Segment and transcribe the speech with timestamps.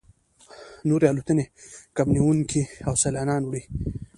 [0.87, 1.45] نورې الوتنې
[1.95, 3.63] کب نیونکي او سیلانیان وړي